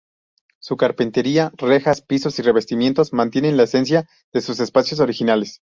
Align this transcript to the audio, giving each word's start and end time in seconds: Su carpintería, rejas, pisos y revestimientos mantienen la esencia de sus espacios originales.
Su 0.59 0.77
carpintería, 0.77 1.51
rejas, 1.57 2.01
pisos 2.01 2.39
y 2.39 2.41
revestimientos 2.41 3.13
mantienen 3.13 3.55
la 3.55 3.65
esencia 3.65 4.09
de 4.33 4.41
sus 4.41 4.59
espacios 4.59 4.99
originales. 4.99 5.61